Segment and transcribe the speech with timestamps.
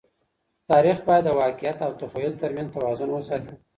[0.69, 3.53] تاریخ باید د واقعیت او تخیل تر منځ توازن وساتي.